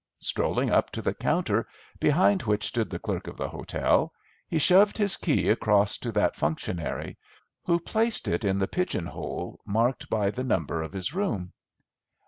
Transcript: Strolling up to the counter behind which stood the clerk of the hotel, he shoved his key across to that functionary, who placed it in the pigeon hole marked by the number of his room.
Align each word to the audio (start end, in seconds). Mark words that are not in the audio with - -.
Strolling 0.17 0.71
up 0.71 0.89
to 0.93 1.01
the 1.03 1.13
counter 1.13 1.67
behind 1.99 2.41
which 2.41 2.65
stood 2.65 2.89
the 2.89 2.97
clerk 2.97 3.27
of 3.27 3.37
the 3.37 3.47
hotel, 3.49 4.11
he 4.47 4.57
shoved 4.57 4.97
his 4.97 5.15
key 5.15 5.47
across 5.49 5.95
to 5.99 6.11
that 6.13 6.35
functionary, 6.35 7.19
who 7.65 7.79
placed 7.79 8.27
it 8.27 8.43
in 8.43 8.57
the 8.57 8.67
pigeon 8.67 9.05
hole 9.05 9.59
marked 9.63 10.09
by 10.09 10.31
the 10.31 10.43
number 10.43 10.81
of 10.81 10.93
his 10.93 11.13
room. 11.13 11.53